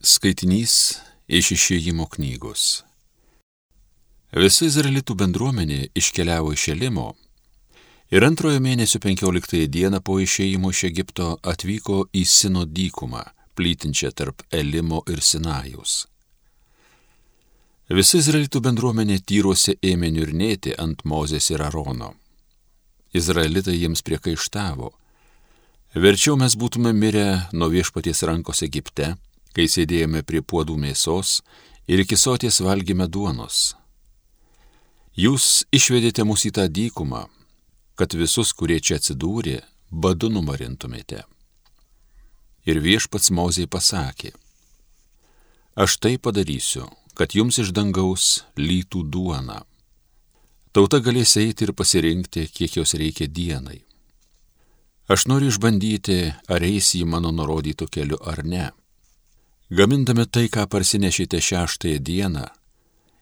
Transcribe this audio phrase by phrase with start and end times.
[0.00, 0.94] Skaitinys
[1.28, 2.86] iš išėjimo knygos.
[4.32, 7.10] Visa izraelitų bendruomenė iškeliavo iš Elimo
[8.08, 14.40] ir antrojo mėnesio 15 dieną po išėjimo iš Egipto atvyko į Sino dykumą, plytinčią tarp
[14.48, 16.06] Elimo ir Sinajaus.
[17.92, 22.14] Visa izraelitų bendruomenė tyruose ėmė niurnėti ant Mozės ir Arono.
[23.12, 24.94] Izraelitai jiems priekaištavo.
[25.92, 29.18] Verčiau mes būtume mirę nuo viešpaties rankos Egipte
[29.56, 31.40] kai sėdėjome prie puodų mėsos
[31.90, 33.74] ir iki soties valgėme duonos.
[35.18, 37.26] Jūs išvedėte mus į tą dykumą,
[37.98, 39.58] kad visus, kurie čia atsidūrė,
[39.90, 41.24] badu numarintumėte.
[42.64, 44.30] Ir viešpats Mozei pasakė,
[45.74, 46.86] aš tai padarysiu,
[47.18, 49.64] kad jums iš dangaus lytų duona.
[50.72, 53.80] Tauta galės eiti ir pasirinkti, kiek jos reikia dienai.
[55.10, 58.68] Aš noriu išbandyti, ar eis į mano nurodytų keliu ar ne.
[59.72, 62.46] Gamindami tai, ką parsinešite šeštąją dieną,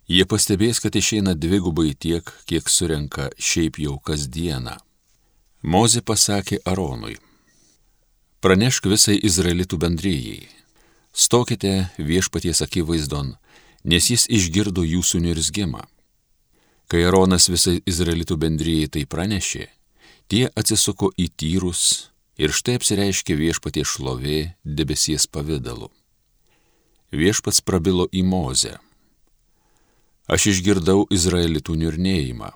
[0.08, 4.78] jie pastebės, kad išeina dvigubai tiek, kiek surenka šiaip jau kasdieną.
[5.62, 7.18] Mozi pasakė Aronui,
[8.40, 10.48] pranešk visai izraelitų bendryjai,
[11.12, 13.34] stokite viešpaties akivaizdon,
[13.84, 15.84] nes jis išgirdo jūsų nirzgimą.
[16.88, 19.68] Kai Aronas visai izraelitų bendryjai tai pranešė,
[20.32, 22.08] tie atsisuko į tyrus
[22.40, 25.92] ir štai apsireiškė viešpaties šlovė debesies pavydalu
[27.12, 28.76] viešpats prabilo į Mozę.
[30.28, 32.50] Aš išgirdau Izraelitų niurnėjimą,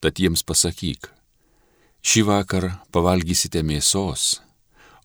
[0.00, 1.10] tad jiems pasakyk,
[2.00, 4.40] šį vakar pavalgysite mėsos,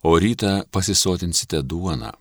[0.04, 2.14] o rytą pasisotinsite duoną.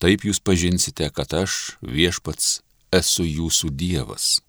[0.00, 4.40] Taip jūs pažinsite, kad aš, viešpats, esu jūsų dievas.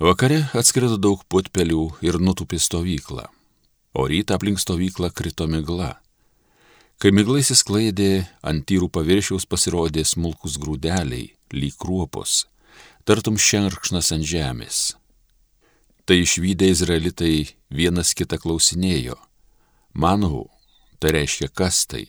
[0.00, 3.28] Vakare atskrido daug putpelių ir nutupė stovyklą,
[3.94, 5.94] o rytą aplink stovyklą krito migla
[7.02, 12.44] Kai miglai įsisklaidė, ant tyrų paviršiaus pasirodė smulkus grūdeliai, lyg kruopos,
[13.04, 14.78] tartum šerkšnas ant žemės.
[16.04, 19.16] Tai išvykę izraelitai vienas kitą klausinėjo.
[19.94, 20.48] Manau,
[21.00, 22.04] tai reiškia kas tai.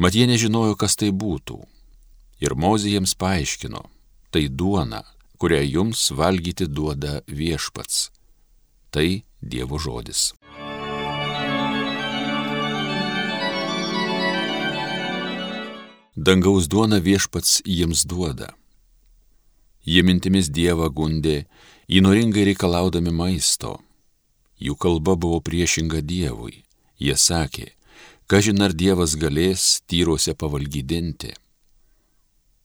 [0.00, 1.58] Mat jie nežinojo, kas tai būtų.
[2.40, 3.82] Ir Mozė jiems paaiškino,
[4.32, 5.02] tai duona,
[5.40, 8.08] kurią jums valgyti duoda viešpats.
[8.90, 9.08] Tai
[9.40, 10.30] Dievo žodis.
[16.16, 18.54] Dangaus duona viešpats jiems duoda.
[19.86, 21.46] Jie mintimis Dievą gundė,
[21.88, 23.78] įnoringai reikalaudami maisto.
[24.60, 26.64] Jų kalba buvo priešinga Dievui.
[27.00, 27.70] Jie sakė,
[28.26, 31.32] kažin ar Dievas galės tyruose pavalgydinti.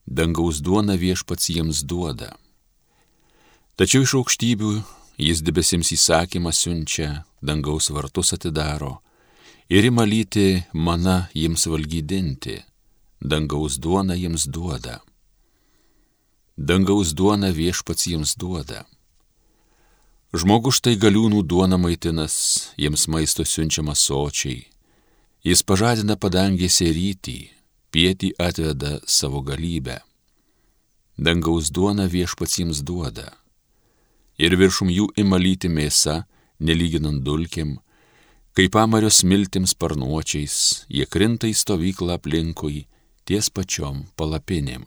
[0.05, 2.35] Dangaus duona viešpats jiems duoda.
[3.79, 4.73] Tačiau iš aukštybių
[5.17, 8.99] jis debesims įsakymą siunčia, dangaus vartus atidaro
[9.69, 12.59] ir įmalyti mana jiems valgydinti
[13.21, 15.01] dangaus duona jiems duoda.
[16.57, 18.85] Dangaus duona viešpats jiems duoda.
[20.35, 24.65] Žmogus štai galiūnų duona maitinas, jiems maisto siunčiama sočiai.
[25.45, 27.37] Jis pažadina padangėse rytį,
[27.91, 30.01] pietį atveda savo galybę.
[31.17, 33.31] Dangaus duona viešpats jiems duoda.
[34.35, 36.25] Ir viršum jų imalyti mėsa,
[36.59, 37.77] nelyginant dulkim,
[38.55, 42.87] kaip pamario smiltims parnuočiais, jie krinta į stovyklą aplinkui,
[43.25, 44.85] ties pačiom palapinėm.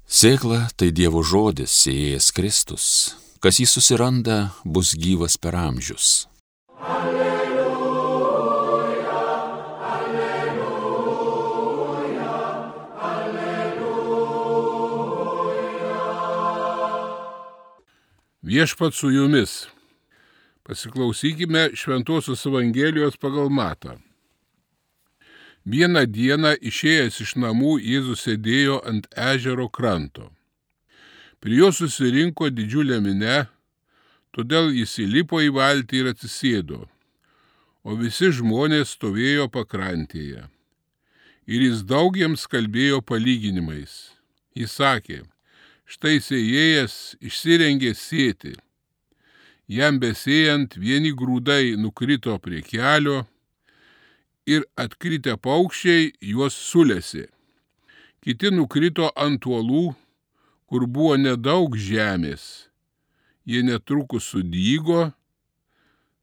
[0.05, 2.85] Sėkla tai Dievo žodis, sėjęs Kristus.
[3.41, 6.27] Kas jį susiranda, bus gyvas per amžius.
[18.55, 19.67] Viešpat su jumis.
[20.63, 23.97] Pasiklausykime Šventuosios Evangelijos pagal Matą.
[25.67, 30.29] Vieną dieną išėjęs iš namų Jėzus sėdėjo ant ežero kranto.
[31.43, 33.41] Prie jo susirinko didžiulė minė,
[34.31, 36.81] todėl jis įlipo į valtį ir atsisėdo,
[37.83, 40.47] o visi žmonės stovėjo pakrantėje.
[41.51, 44.15] Ir jis daugiems kalbėjo palyginimais.
[44.55, 45.25] Jis sakė,
[45.85, 48.55] Štai sėjėjas išsirengė sėti.
[49.69, 53.25] Jam besėjant vieni grūdai nukrito prie kelio
[54.49, 57.27] ir atkritę paukščiai juos sulėsi.
[58.25, 59.95] Kiti nukrito ant uolų,
[60.69, 62.69] kur buvo nedaug žemės.
[63.45, 65.13] Jie netrukus sudygo,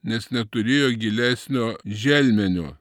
[0.01, 2.73] nes neturėjo gilesnio želmenio.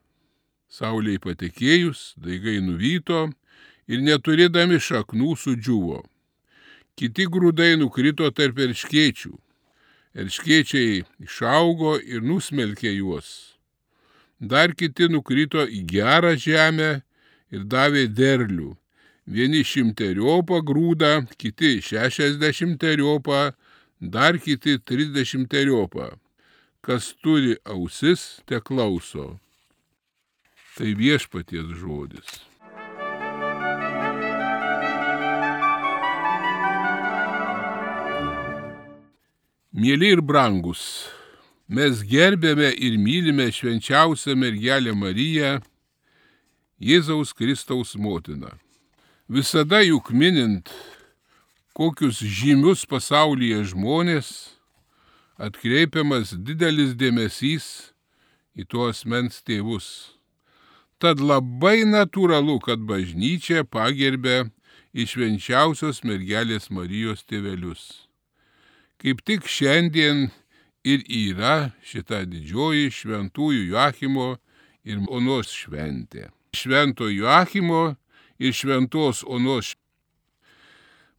[0.73, 3.26] Sauliai patekėjus, daigai nuvyto
[3.91, 6.00] ir neturėdami šaknų sudžiuvo.
[7.00, 9.31] Kiti grūdai nukrito tarp erškiečių.
[10.20, 13.31] Erškiečiai išaugo ir nusmelkė juos.
[14.37, 16.91] Dar kiti nukrito į gerą žemę
[17.56, 18.75] ir davė derlių.
[19.25, 23.41] Vieni šimteriopą grūdą, kiti šešiasdešimteriopą,
[24.00, 26.12] dar kiti trisdešimteriopą.
[26.85, 29.38] Kas turi ausis, te klauso.
[30.76, 32.50] Tai viešpaties žodis.
[39.71, 40.81] Mėly ir brangus,
[41.71, 45.61] mes gerbėme ir mylime švenčiausią mergelę Mariją,
[46.83, 48.51] Jėzaus Kristaus motiną.
[49.31, 50.75] Visada juk minint
[51.71, 54.59] kokius žymius pasaulyje žmonės,
[55.39, 57.95] atkreipiamas didelis dėmesys
[58.59, 60.19] į tuos mens tėvus.
[60.99, 64.51] Tad labai natūralu, kad bažnyčia pagerbė
[64.91, 68.10] išvenčiausios mergelės Marijos tėvelius.
[69.00, 70.26] Kaip tik šiandien
[70.85, 74.35] ir yra šita didžioji šventųjų Joachimo
[74.85, 76.29] ir Onos šventė.
[76.52, 77.94] Švento Joachimo
[78.37, 79.73] ir šventos Onos.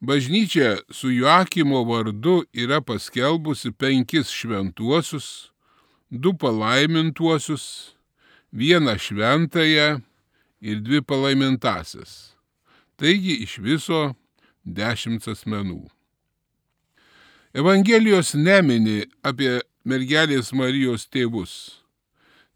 [0.01, 5.51] Bažnyčia su Joachimo vardu yra paskelbusi penkis šventuosius,
[6.09, 7.95] du palaimintuosius,
[8.53, 10.01] vieną šventąją
[10.61, 12.35] ir dvi palaimintasias.
[12.97, 14.01] Taigi iš viso
[14.65, 15.85] dešimt asmenų.
[17.51, 21.83] Evangelijos nemini apie mergelės Marijos tėvus.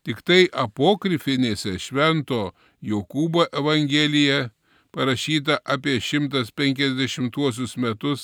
[0.07, 4.53] Tik tai apokrifinėse švento Jokūbo Evangelija
[4.95, 8.23] parašyta apie 150 metus,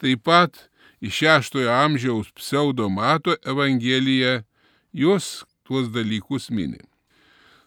[0.00, 0.70] taip pat
[1.04, 4.40] iš 6 amžiaus pseudomato Evangelija
[4.96, 6.80] jos tuos dalykus mini.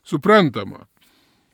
[0.01, 0.87] Suprantama,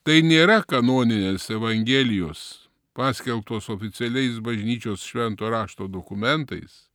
[0.07, 2.68] tai nėra kanoninės Evangelijos,
[2.99, 6.89] paskelbtos oficialiais bažnyčios švento rašto dokumentais,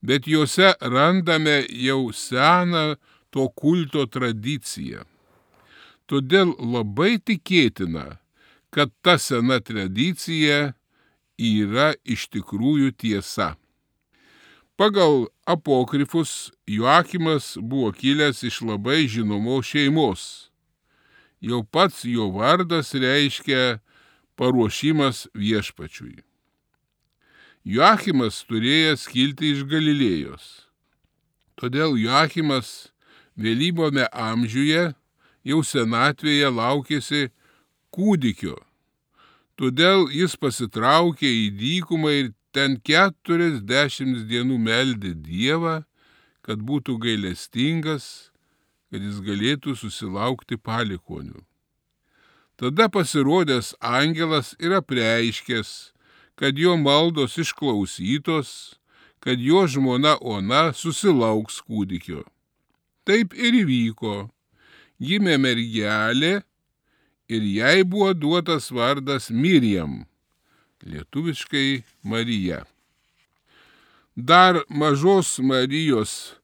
[0.00, 2.96] bet juose randame jau seną
[3.30, 5.04] to kulto tradiciją.
[6.08, 8.16] Todėl labai tikėtina,
[8.72, 10.72] kad ta sena tradicija
[11.36, 13.56] yra iš tikrųjų tiesa.
[14.76, 20.22] Pagal apokrifus Joakimas buvo kilęs iš labai žinomos šeimos.
[21.44, 23.80] Jau pats jo vardas reiškia
[24.36, 26.20] paruošimas viešpačiui.
[27.66, 30.44] Joachimas turėjęs kilti iš Galilėjos.
[31.58, 32.92] Todėl Joachimas
[33.34, 34.92] vėlybome amžiuje
[35.46, 37.22] jau senatvėje laukėsi
[37.90, 38.54] kūdikio.
[39.56, 45.80] Todėl jis pasitraukė į dykumą ir ten keturiasdešimt dienų meldė Dievą,
[46.44, 48.30] kad būtų gailestingas,
[48.92, 51.40] kad jis galėtų susilaukti palikonių.
[52.56, 55.92] Tada pasirodęs angelas yra preiškęs,
[56.40, 58.78] kad jo maldos išklausytos,
[59.20, 62.24] kad jo žmona Ona susilauks kūdikio.
[63.04, 64.30] Taip ir įvyko.
[64.96, 66.40] Gimė mergelė
[67.28, 70.06] ir jai buvo duotas vardas Miriam,
[70.80, 72.62] lietuviškai Marija.
[74.16, 76.38] Dar mažos Marijos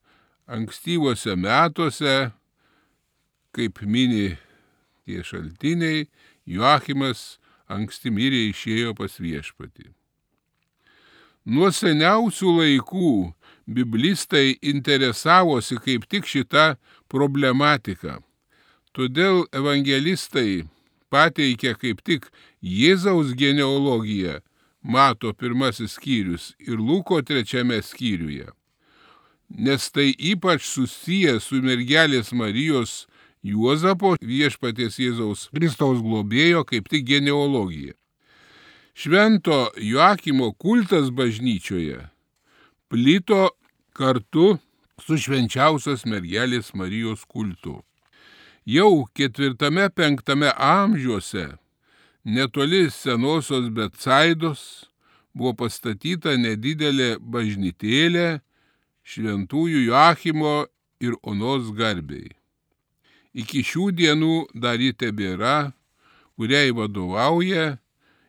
[0.45, 2.29] ankstyvose metuose,
[3.49, 4.35] kaip mini
[5.05, 6.07] tie šaltiniai,
[6.45, 7.37] Joachimas
[7.71, 9.91] anksti mirė išėjo pas viešpatį.
[11.43, 13.13] Nuo seniausių laikų
[13.67, 16.75] biblistai interesavosi kaip tik šitą
[17.11, 18.21] problematiką.
[18.95, 20.63] Todėl evangelistai
[21.11, 22.29] pateikia kaip tik
[22.63, 24.39] Jėzaus genealogiją,
[24.83, 28.47] mato pirmasis skyrius ir Luko trečiame skyriuje.
[29.49, 33.03] Nes tai ypač susiję su mergelės Marijos
[33.43, 37.91] Juozapo viešpaties Jėzaus Kristaus globėjo kaip tik genealogija.
[38.95, 42.05] Švento Joakimo kultas bažnyčioje
[42.87, 43.49] plito
[43.97, 44.53] kartu
[45.01, 47.81] su švenčiausios mergelės Marijos kultu.
[48.63, 51.49] Jau ketvirtame penktame amžiuose
[52.23, 54.61] netoli senosios Betsaidos
[55.35, 58.39] buvo pastatyta nedidelė bažnytėlė
[59.03, 60.55] šventųjų Joachimo
[61.03, 62.31] ir Onos garbiai
[63.33, 65.73] iki šių dienų dar ji tebėra,
[66.37, 67.77] kuriai vadovauja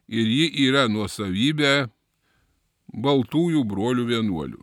[0.09, 1.89] ir ji yra nuosavybė
[2.95, 4.63] baltųjų brolių vienuolių.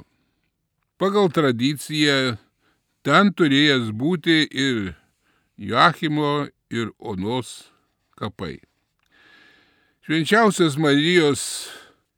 [1.02, 2.38] Pagal tradiciją
[3.06, 4.94] ten turėjęs būti ir
[5.62, 7.72] Joachimo ir Onos
[8.18, 8.62] kapai.
[10.06, 11.44] Švenčiausias Marijos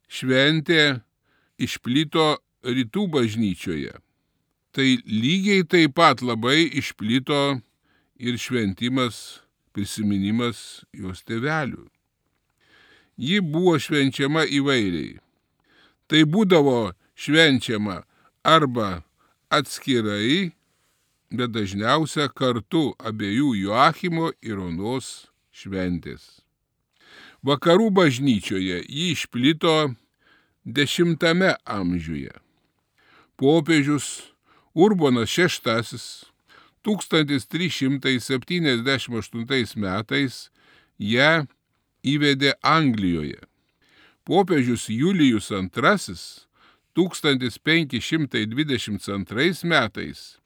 [0.08, 1.00] šventė
[1.60, 3.92] išplito rytų bažnyčioje.
[4.74, 7.60] Tai lygiai taip pat labai išplito
[8.16, 9.40] ir šventimas,
[9.74, 11.88] prisiminimas jos tėvelių.
[13.16, 15.18] ji buvo švenčiama įvairiai.
[16.10, 18.02] Tai būdavo švenčiama
[18.42, 19.04] arba
[19.54, 20.52] atskirai,
[21.34, 26.42] bet dažniausia kartu abiejų Joachimo ir Onos šventės.
[27.44, 29.94] Vakarų bažnyčioje jį išplito
[30.64, 31.00] X
[31.64, 32.32] amžiuje.
[33.36, 34.32] Popiežius
[34.74, 36.33] Urbonas VI
[36.84, 40.50] 1378 metais
[40.98, 41.46] ją
[42.04, 43.40] įvedė Anglijoje.
[44.24, 45.68] Popiežius Julijus II
[46.94, 50.38] 1522 metais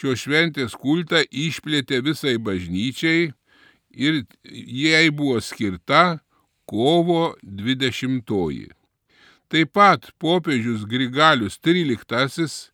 [0.00, 3.32] šios šventės kultą išplėtė visai bažnyčiai
[3.90, 6.20] ir jai buvo skirta
[6.64, 8.24] kovo 20.
[8.24, 8.70] -oji.
[9.50, 12.70] Taip pat popiežius Grigalius XIII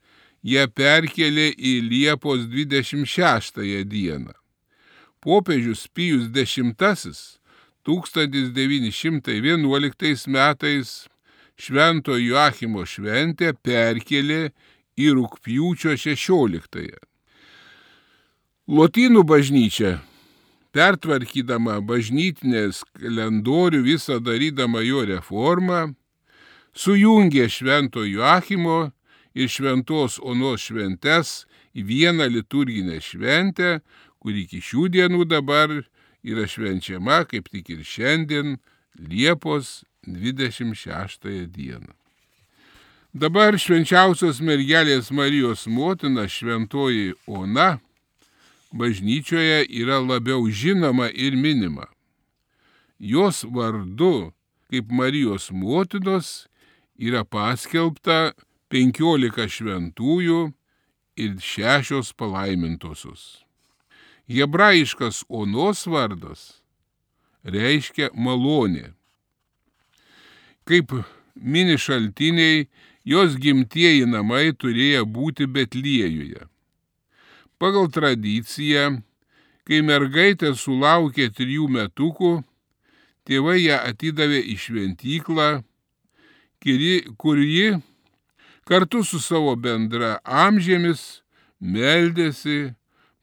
[0.47, 4.31] ją perkelė į Liepos 26 dieną.
[5.21, 6.59] Popiežius Pijus X
[7.87, 11.09] 1911 metais
[11.57, 14.51] Švento Joachimo šventę perkelė
[14.99, 16.77] į rūpjūčio 16.
[16.77, 16.99] -ąją.
[18.67, 20.01] Lotynų bažnyčia,
[20.75, 25.95] pertvarkydama bažnytinės kalendorių, visą darydama jo reformą,
[26.75, 28.91] sujungė Švento Joachimo
[29.37, 31.45] ir Šventos Onos šventes
[31.77, 33.81] į vieną liturginę šventę,
[34.19, 35.75] kuri iki šių dienų dabar
[36.25, 38.57] yra švenčiama kaip tik ir šiandien
[38.97, 41.93] Liepos 26 dieną.
[43.17, 47.79] Dabar švenčiausios mergelės Marijos motina šventoji Ona
[48.73, 51.87] bažnyčioje yra labiau žinoma ir minima.
[52.99, 54.33] Jos vardu
[54.71, 56.49] kaip Marijos motinos
[56.97, 58.33] yra paskelbta
[58.73, 60.41] 15 šventųjų
[61.17, 63.45] ir šešios palaimintosios.
[64.27, 66.47] Hebrajiškas onos vardas
[67.47, 68.91] reiškia malonė.
[70.67, 70.91] Kaip
[71.35, 72.67] mini šaltiniai,
[73.07, 76.43] jos gimtieji namai turėjo būti Betliejuje.
[77.63, 78.99] Pagal tradiciją,
[79.63, 82.33] kai mergaitė sulaukė trijų metukų,
[83.27, 85.51] tėvai ją atidavė į šventyklą
[87.17, 87.77] kur ji
[88.67, 91.23] kartu su savo bendra amžėmis
[91.63, 92.75] meldėsi,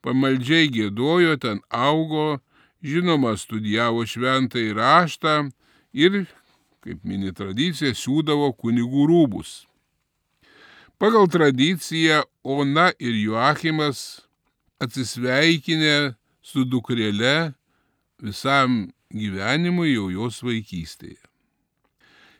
[0.04, 2.40] pamaldžiai gėdojo, ten augo,
[2.84, 5.34] žinoma, studijavo šventą įraštą
[5.92, 6.24] ir,
[6.84, 9.64] kaip mini tradicija, siūdavo kunigų rūbus.
[10.98, 14.24] Pagal tradiciją Ona ir Joachimas
[14.80, 17.54] atsisveikinę su dukrėle
[18.20, 21.20] visam gyvenimui jau jos vaikystėje.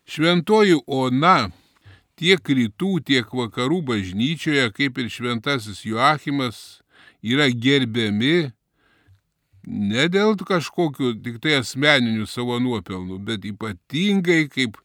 [0.04, 1.50] Šventoji Ona
[2.24, 6.80] tiek rytų, tiek vakarų bažnyčioje, kaip ir šventasis Joachimas,
[7.20, 8.54] yra gerbiami
[9.66, 14.80] ne dėl kažkokių tik tai asmeninių savo nuopelnų, bet ypatingai kaip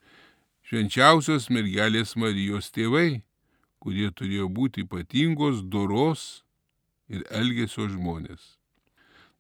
[0.68, 3.22] švenčiausios mergelės Marijos tėvai,
[3.80, 6.44] kurie turėjo būti ypatingos doros
[7.08, 8.60] ir elgesio žmonės.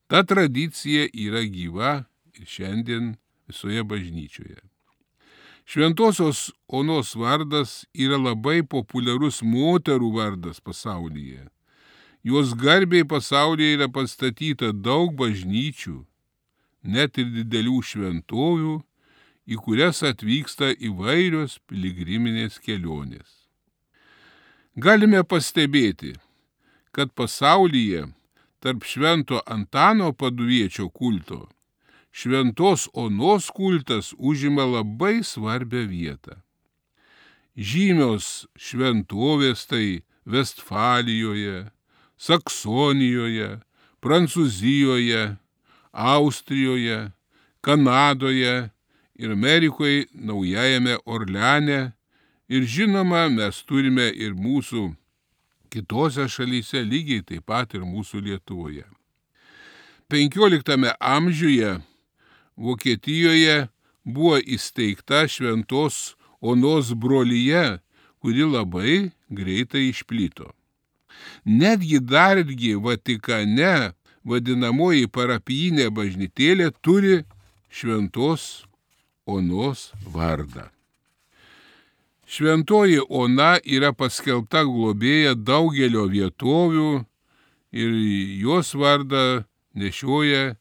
[0.07, 1.93] Ta tradicija yra gyva
[2.39, 3.17] ir šiandien
[3.51, 4.68] visoje bažnyčioje.
[5.69, 11.43] Šventosios Onos vardas yra labai populiarus moterų vardas pasaulyje.
[12.25, 15.93] Jos garbiai pasaulyje yra pastatyta daug bažnyčių,
[16.81, 18.79] net ir didelių šventovių,
[19.45, 23.29] į kurias atvyksta įvairios piligriminės kelionės.
[24.73, 26.15] Galime pastebėti,
[26.97, 28.07] kad pasaulyje
[28.57, 31.45] tarp švento Antano paduviečio kulto
[32.11, 36.39] šventos onos kultas užima labai svarbią vietą.
[37.55, 41.69] Žymios šventovės tai Vestfalijoje,
[42.17, 43.59] Saksonijoje,
[43.99, 45.37] Prancūzijoje,
[45.91, 47.11] Austrijoje,
[47.61, 48.69] Kanadoje
[49.15, 51.91] ir Amerikoje naujajame Orleane.
[52.49, 54.87] Ir žinoma, mes turime ir mūsų
[55.69, 58.87] kitose šalyse, lygiai taip pat ir mūsų Lietuvoje.
[60.09, 61.75] 15 amžiuje
[62.59, 63.67] Vokietijoje
[64.03, 67.79] buvo įsteigta šventos Onos brolyje,
[68.19, 70.51] kuri labai greitai išplito.
[71.43, 73.91] Netgi dargi Vatikane
[74.23, 77.21] vadinamoji parapijinė bažnytėlė turi
[77.71, 78.65] šventos
[79.27, 80.69] Onos vardą.
[82.29, 86.89] Šventoji Ona yra paskelbta globėja daugelio vietovių
[87.73, 87.95] ir
[88.43, 90.55] jos vardą nešioja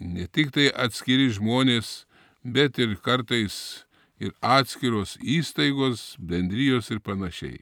[0.00, 2.06] ne tik tai atskiri žmonės,
[2.44, 3.84] bet ir kartais
[4.20, 7.60] ir atskiros įstaigos, bendrijos ir panašiai.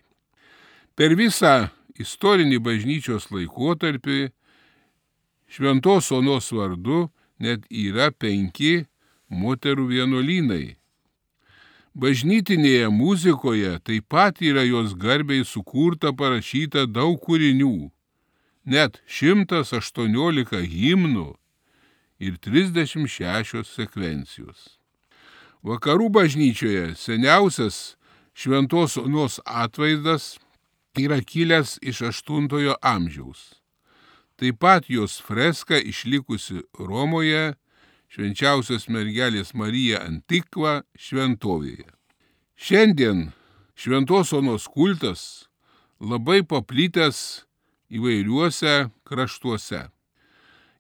[0.94, 4.30] Per visą istorinį bažnyčios laikotarpį
[5.50, 8.86] Šventos Onos vardu net yra penki
[9.30, 10.76] moterų vienuolynai.
[11.94, 17.90] Bažnytinėje muzikoje taip pat yra jos garbiai sukurta parašyta daug kūrinių,
[18.66, 21.28] net 118 himnų
[22.24, 24.78] ir 36 sekvencijos.
[25.64, 27.96] Vakarų bažnyčioje seniausias
[28.36, 30.34] šventos onos atvaizdas
[31.00, 33.54] yra kilęs iš 8 amžiaus.
[34.36, 37.54] Taip pat jos freska išlikusi Romoje
[38.10, 41.88] švenčiausios mergelės Marija Antikva šventovėje.
[42.54, 43.30] Šiandien
[43.74, 45.46] šventos onos kultas
[45.98, 47.44] labai paplitęs
[47.90, 49.93] įvairiuose kraštuose.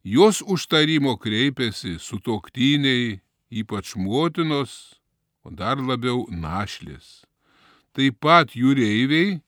[0.04, 5.00] Jos užtarimo kreipiasi sutoktiniai, ypač motinos,
[5.40, 7.24] o dar labiau našlės.
[7.96, 9.38] Taip pat jūreiviai,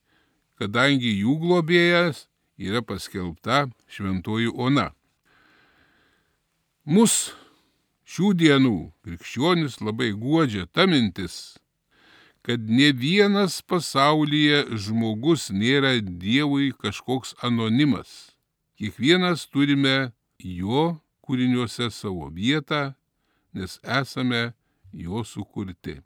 [0.57, 2.23] kadangi jų globėjas
[2.57, 4.87] yra paskelbta šventoji Ona.
[6.89, 7.35] Mus
[8.09, 11.59] šių dienų krikščionis labai guodžia ta mintis,
[12.41, 18.33] kad ne vienas pasaulyje žmogus nėra Dievui kažkoks anonimas.
[18.73, 22.93] Kiekvienas turime jo kūriniuose savo vietą,
[23.53, 24.53] nes esame
[24.93, 25.99] jo sukurti.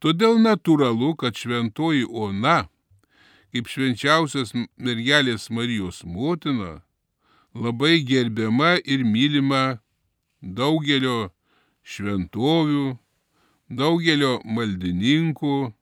[0.00, 2.70] Todėl natūralu, kad šventoji Ona,
[3.52, 6.80] kaip švenčiausias mergelės Marijos motina,
[7.54, 9.80] labai gerbiama ir mylima
[10.40, 11.30] daugelio
[11.84, 12.96] šventovių,
[13.68, 15.72] daugelio maldininkų,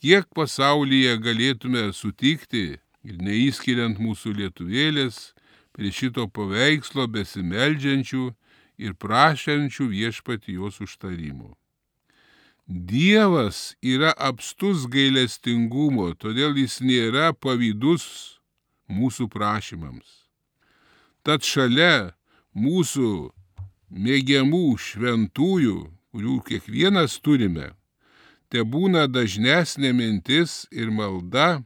[0.00, 2.64] kiek pasaulyje galėtume sutikti
[3.04, 5.32] ir neįskiriant mūsų lietuvėlės
[5.72, 8.24] prie šito paveikslo besimeldžiančių
[8.82, 11.54] ir prašančių viešpati jos užtarimo.
[12.66, 18.04] Dievas yra apstus gailestingumo, todėl jis nėra pavydus
[18.88, 20.22] mūsų prašymams.
[21.26, 22.14] Tad šalia
[22.54, 23.32] mūsų
[23.92, 25.78] mėgiamų šventųjų,
[26.12, 27.72] kurių kiekvienas turime,
[28.48, 31.62] te būna dažnesnė mintis ir malda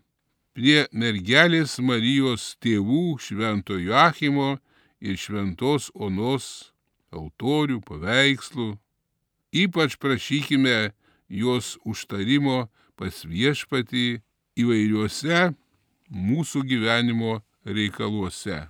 [0.56, 4.56] prie mergelės Marijos tėvų švento Joachimo
[5.04, 6.72] ir šventos Onos
[7.12, 8.70] autorių paveikslų.
[9.52, 10.94] Ypač prašykime
[11.28, 12.64] jos užtarimo
[12.96, 14.06] pas viešpatį
[14.56, 15.52] įvairiuose
[16.08, 18.64] mūsų gyvenimo reikaluose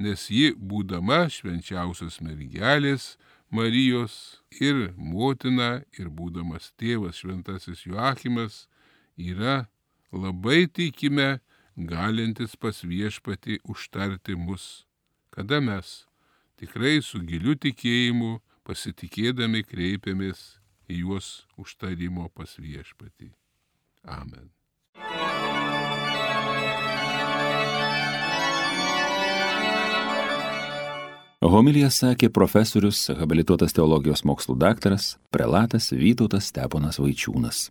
[0.00, 3.16] nes ji, būdama švenčiausios mergelės
[3.50, 8.68] Marijos ir motina, ir būdamas tėvas šventasis Joachimas,
[9.18, 9.66] yra
[10.12, 11.38] labai tikime
[11.76, 14.84] galintis pas viešpati užtarti mus,
[15.30, 16.06] kada mes
[16.60, 23.30] tikrai su giliu tikėjimu pasitikėdami kreipiamės į juos užtarimo pas viešpatį.
[24.04, 24.50] Amen.
[31.40, 37.70] Homilija sakė profesorius, habilituotas teologijos mokslų daktaras, prelatas Vytautas Steponas Vaičiūnas.